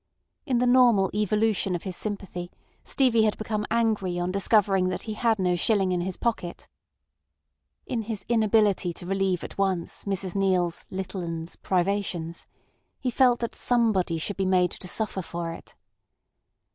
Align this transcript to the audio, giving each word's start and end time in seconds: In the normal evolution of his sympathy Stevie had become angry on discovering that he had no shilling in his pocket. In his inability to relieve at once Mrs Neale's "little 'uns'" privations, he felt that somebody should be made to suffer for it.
In 0.47 0.57
the 0.57 0.65
normal 0.65 1.11
evolution 1.13 1.75
of 1.75 1.83
his 1.83 1.95
sympathy 1.95 2.49
Stevie 2.83 3.21
had 3.21 3.37
become 3.37 3.67
angry 3.69 4.17
on 4.17 4.31
discovering 4.31 4.89
that 4.89 5.03
he 5.03 5.13
had 5.13 5.37
no 5.37 5.55
shilling 5.55 5.91
in 5.91 6.01
his 6.01 6.17
pocket. 6.17 6.67
In 7.85 8.01
his 8.01 8.25
inability 8.27 8.93
to 8.93 9.05
relieve 9.05 9.43
at 9.43 9.59
once 9.59 10.05
Mrs 10.05 10.33
Neale's 10.35 10.87
"little 10.89 11.21
'uns'" 11.21 11.55
privations, 11.55 12.47
he 12.99 13.11
felt 13.11 13.41
that 13.41 13.53
somebody 13.53 14.17
should 14.17 14.37
be 14.37 14.47
made 14.47 14.71
to 14.71 14.87
suffer 14.87 15.21
for 15.21 15.53
it. 15.53 15.75